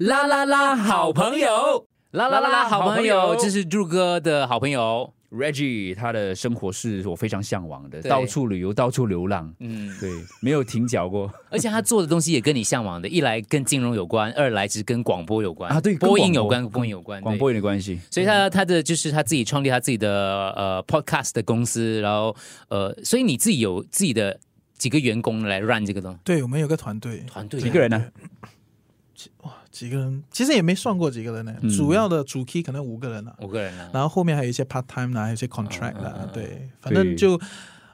[0.00, 5.12] 啦啦啦，好朋友，啦啦啦啦，好朋友，这是柱哥的好朋友。
[5.30, 8.08] Reggie 他的生活是我非常向往的，对。
[8.08, 10.10] 到处旅游，到处流浪，嗯，对，
[10.40, 11.30] 没有停脚过。
[11.50, 16.18] 而且他做的东西也跟你向往的， 一来跟金融有关，二来是跟广播有关啊对跟播。
[16.18, 17.22] 音有广播关，播音有关，对。
[17.22, 22.34] 广播有点关系，所以他他的就是他自己创立他自己的呃 podcast 的公司，然后
[22.70, 24.40] 呃，所以你自己有自己的
[24.78, 27.60] 几个员工来 run 这个东对，我们有个团队，团队。
[27.60, 28.06] 啊几个人呢？
[29.70, 31.54] 几个人，其实也没算过几个人呢。
[31.62, 31.70] 嗯。
[31.70, 37.40] 主要的主 key 可能五个人啊，五个人啊，然后后面还有一些 part time 啦，还有一些 contract 啦，嗯嗯嗯对，反正就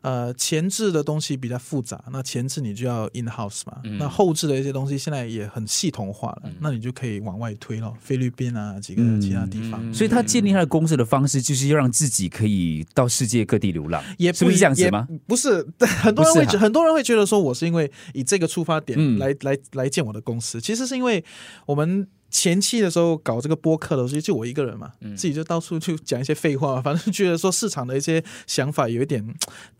[0.03, 3.99] 呃前置的东西比较复杂，那前置你就要 in house 嘛，嗯。
[3.99, 15.07] 那后置的一些东西现在也很系统化了，那你就可以往外推了，菲律宾啊几个嗯其他地方，嗯所以他建立他的公司的方式，就是要让自己可以到世界各地流浪，也是不是这样子吗？
[15.27, 15.67] 不是，
[16.03, 19.19] 很多人会觉很多人会觉得说我是因为以这个出发点嗯。
[19.19, 21.25] 来、来来建我的公司，其实是因为
[21.67, 22.07] 我们。
[22.37, 25.17] 前期的时候搞这个播客的时候，就我一个人嘛，嗯。
[25.17, 29.27] 自己就到处去讲一些废话， 反正觉得说市场的一些想法有一点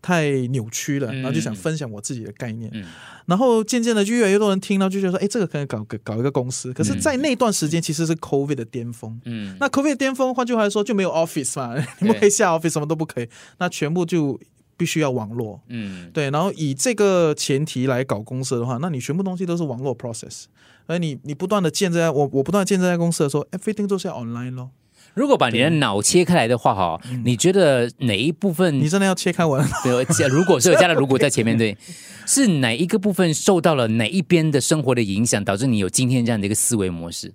[0.01, 1.21] 太扭曲了，嗯。
[1.21, 2.83] 然后就想分享我自己的概念，嗯。
[3.27, 6.73] 然后渐渐的就越来越多人听到，就觉得说，哎，这个可以搞个搞一个公司。
[6.73, 13.29] 可是，在那段时间其实是 COVID 的巅峰，嗯，那 COVID 的巅峰，换句话来说就没有 office 嘛， 你不可以下 office，什么都不可以，
[13.59, 14.39] 那全部就
[14.77, 15.59] 必须要网络。
[15.67, 20.45] 嗯对，然后以这个前提来搞公司的话，那你全部东西都是网络 process，
[20.85, 24.69] 而你你不断的建这家，我我不断地建这家公司的时候，everything 都是要 online 咯。
[25.13, 29.69] 如果把你的脑切开来的话，哈，你觉得哪一部分你真的要切开我的脑？
[29.83, 31.75] 对，如果是有加了如果在前面，对，
[32.27, 37.33] 是哪一个部分受到了哪一边的生活的影响，导致你有今天这样的一个思维模式？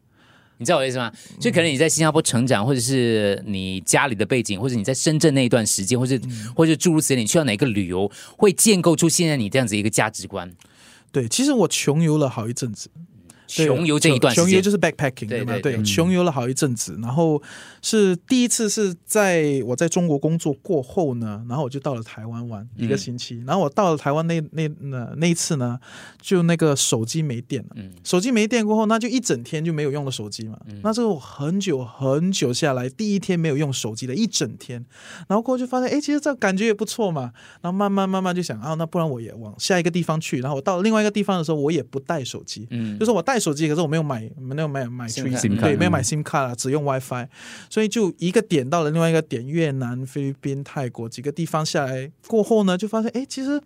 [0.63, 1.13] 你知道我的意思吗？
[1.41, 6.17] 就可能你在新加坡成长，或者是你家里的背景，或者你在深圳那一段时间，或者、
[6.55, 10.49] 或者诸如此类，你去到哪个旅游，会建构出现在你这样子一个价值观。
[11.11, 13.01] 对，其实我穷游了好一阵子，对
[13.53, 15.53] 穷游这一段时间，穷游就是 backpacking 对对吗？
[15.63, 17.43] 对对穷游了好一阵子，然后
[17.83, 25.79] 是第一次是在我在中国工作过后呢，然后我就到了台湾玩一个星期，然后我到了台湾那那那那一次呢，
[26.21, 27.93] 就那个手机没电了，嗯。
[28.05, 34.85] 手机没电过后，那就一整天就没有用的手机嘛，那这是我很久很久下来第一天没有用手机的一整天，
[35.29, 42.99] 然后过后就发现，哎，其实这感觉也不错嘛，然后慢慢慢慢就想啊，那不然我也往下一个地方去，然后我到另外一个地方的时候，我也不带手机，嗯。
[42.99, 47.27] 就是我带手机，可是我没有买，没有买买 SIM Tree- 卡对，没有买嗯 SIM 卡啦，只用 WiFi，
[47.69, 53.61] 所以就一个点到了另外一个点，越南、菲律宾、泰国几个地方下来过后呢，就发现，哎，其实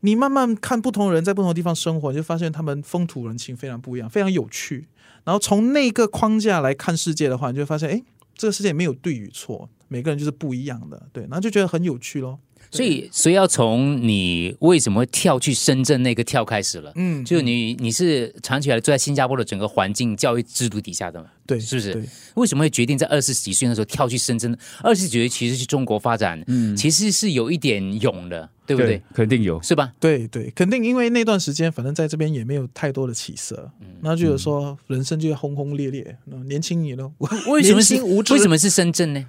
[0.00, 4.86] 你慢慢看不同人在不同的地方生活，你就发现他们风土人情非常不一样，非常有趣。
[5.24, 8.02] 然后从那个框架来看世界的话，你就发现，哎，
[8.34, 12.38] 这个世界没有对与错，每个人就是不一样的，对，然后就觉得很有趣咯。
[12.70, 16.92] 所以所以要从你为什么会跳去深圳那个跳开始了。
[16.96, 21.28] 嗯，就你你是长期以来住在新加坡的整个环境教育制度底下的嘛？
[21.46, 22.02] 对，是不是对，
[22.36, 24.56] 为什么会决定在二十几岁的时候跳去深圳？
[24.82, 29.02] 二十几岁其实去中国发展，嗯，其实是有一点勇的，对不对？
[29.12, 29.60] 肯定有。
[29.62, 29.92] 是吧？
[30.00, 37.10] 对对，肯定因为那段时间，反正在这边也没有太多的起色，嗯那就有说人生就要轰轰烈烈，那年轻你呢？
[37.48, 39.24] 为什么是为什么是深圳呢？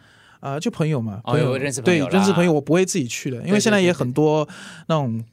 [0.46, 4.48] 啊、就朋友嘛，哦朋友有认识朋对友啦认识朋友，我不会自己去的，因为现在也对对很多
[4.88, 5.24] 那种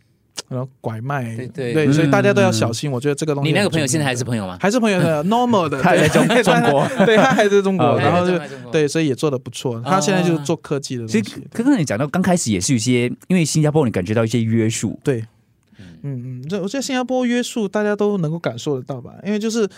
[0.48, 2.90] 然后拐卖，对对所以大家都要小心。
[2.90, 4.56] 我觉得这个东西，你那个朋友现在还是朋友吗？
[4.60, 8.38] 还是朋友的 normal 的，他还在中国，对他还在中国，哦然后就
[8.70, 9.80] 对，所以也做的不错。
[9.84, 15.22] 他现在就是做科技的其实，刚刚你讲到刚开始也是有一些，因为新加坡你感觉到一些约束，对，
[16.02, 19.68] 嗯嗯，这我觉得新加坡约束大家都能够感受得到吧，因为就是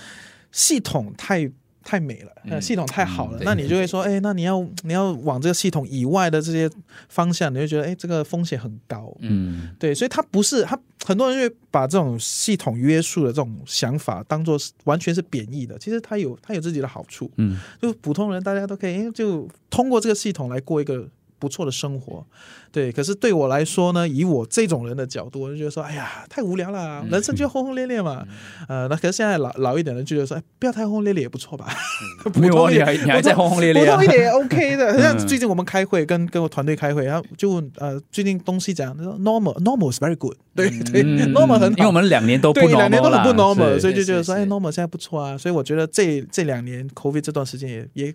[0.53, 1.51] 系统太
[1.85, 6.71] 太美了，呃，嗯系统太好了，对那你就会说，哎，那你要你要往这个系统以外的这些
[7.09, 9.15] 方向，你会觉得，哎，这个风险很高。
[9.21, 15.79] 嗯，对，所以它不是它，很多人就会把这种系统约束的这种想法当做是完全是贬义的。
[15.79, 21.07] 其实它有它有自己的好处，嗯，就普通人大家都可以，诶就通过这个系统来过一个
[21.45, 22.25] 不错的生活。
[22.73, 28.25] 对，可是对我来说呢，以我这种人的角度，我就觉得说，哎呀，太无聊了，人生就轰轰烈烈嘛。
[28.67, 31.67] 呃，那可是现在老老一点的就觉得说，哎，不要太轰轰烈烈也不错吧。
[32.41, 34.95] 没有啊，你普通一点还你还在轰轰烈烈啊普通一，点也 OK 的。
[35.01, 41.77] 像嗯最近我们开会，跟跟我团队开会，然后就问呃，最近东西讲，normal normal is very good，对对嗯，normal 很好。
[41.77, 45.39] 因为我们两年都不两年都很不 normal，所以就觉得说，哎，normal 现在不错啊。
[45.39, 48.15] 所以我觉得这这两年 COVID 这段时间也也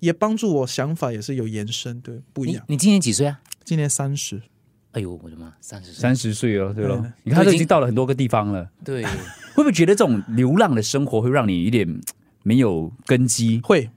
[0.00, 2.64] 也帮助我想法也是有延伸，对，不一样。
[2.68, 3.40] 你你今年几岁啊？
[3.64, 4.40] 今年三十，
[4.92, 7.00] 哎呦，我的妈，三十岁，三十岁了，对咯。
[7.02, 12.00] 嗯，你看他都已经经到了很多个地方了，对，会不会觉得这种流浪的生活会让你有点
[12.42, 13.60] 没有根基？
[13.62, 13.90] 会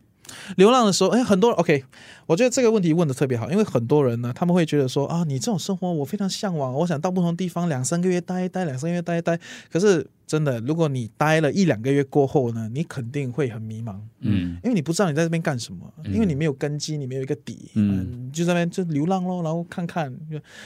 [0.58, 1.84] 流浪的时候，哎，很多人 OK，
[2.26, 9.40] 我觉得这个问题问的特别好，因为很多人呢，他们会觉得说啊，你这种生活我非常向往，我想到不同地方两三个月待一待，两三个月待一待。
[9.72, 20.10] 可是真的，如果你待了一两个月过后呢，你肯定会很迷茫，嗯因为你不知道你在这边干什么，因为你没有根基，你没有一个底，嗯就在那边就流浪咯，然后看看，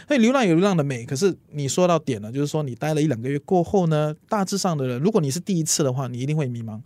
[0.08, 1.04] 所以流浪有流浪的美。
[1.04, 6.80] 可是你说到点了，就是说你待了一两个月过后呢，大致上的人，如果你是第一次的话，你一定会迷茫，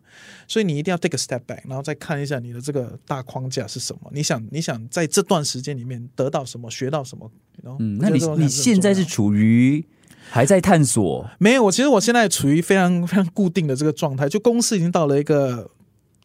[0.48, 4.12] 所以你一定要 take a step back，然后再看一下你的这个大框架是什么。
[4.14, 7.32] 你想，你想在这段时间里面得到什么，学到什么？
[7.80, 9.84] 嗯，那你你现在是处于
[10.30, 15.72] 还在探索，没有，我其实我现在处于非常非常固定的这个状态，就公司已经到了一个，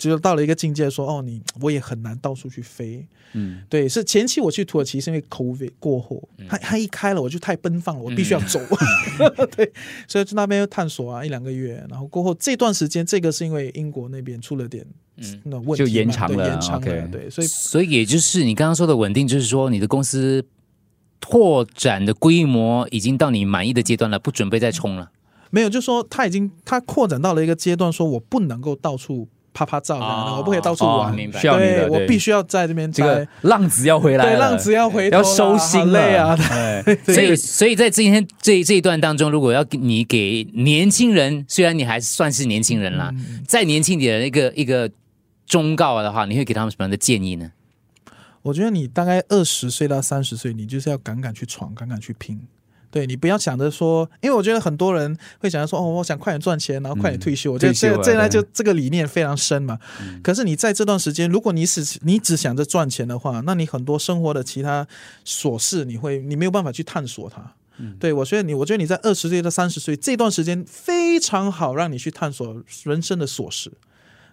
[0.08, 3.06] 就是到了一个境界说，哦，你我也很难到处去飞。
[3.32, 8.60] 嗯，对，是前期我去土耳其是因为 COVID 过后，它它一开了我就太奔放了，我必须要走。
[9.56, 9.72] 对，
[10.06, 14.86] 所以去那边探索啊一两个月，然后过后这段时间，这个是因为英国那边出了点
[15.16, 20.44] 嗯那问题，就延长了延长了对，所以所以也就是你刚刚说的稳定，就是说你的公司
[21.18, 25.10] 拓展的规模已经到你满意的阶段了，不准备再冲了。
[25.50, 31.40] 没有，就说他已经他扩展到了一个阶段，说我不能够到处啪啪照这样的，哦我不可以到处哦玩，明白。
[31.40, 31.88] 需要你的对。
[31.88, 36.36] 对我必须要在这边这个浪子要回来，对，浪子要回头要收心好累啊！
[36.50, 36.82] 哎。
[37.06, 43.42] 所以，所以在今天这这一段当中，如果要给你给年轻人，虽然你还算是年轻人啦，嗯。
[43.48, 44.90] 再年轻点的一个一个
[45.46, 47.52] 忠告的话，你会给他们什么样的建议呢？
[48.42, 52.38] 我觉得你大概二十岁到三十岁，你就是要敢敢去闯，敢敢去拼。
[52.94, 57.50] 对你不要想着说，因为我觉得很多人会想着说，哦，我想快点赚钱，然后快点退休。
[57.50, 59.76] 我觉得这这来就这个理念非常深嘛。
[60.23, 64.87] 可是你在这段时间，如果你只你只想着赚钱的话，那你很多生活的其他
[65.26, 67.55] 琐事，你会你没有办法去探索它。
[67.99, 73.73] 对我觉得你，我觉得你在二十岁到三十岁这段时间非常好，让你去探索人生的琐事。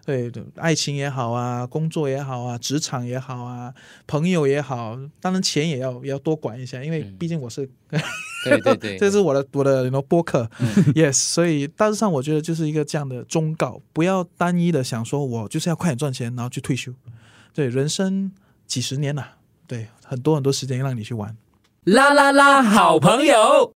[0.04, 3.72] 对，对爱情也好啊，工作也好啊，职场也好啊，
[4.06, 7.68] 朋友也好，当然钱也要也要多管一下，因为嗯毕竟我是，
[8.44, 10.50] 对对对，这是我的我的播客、
[10.94, 16.92] y e s 所以大致上我觉得就是一个这样的忠告，不要单一的想说我就是要快点赚钱，然后去退休。
[17.54, 18.32] 对，人生
[18.66, 19.24] 几十年呐、
[19.68, 21.36] 对，很多很多时间让你去玩。
[21.84, 23.70] 啦啦啦，好朋友。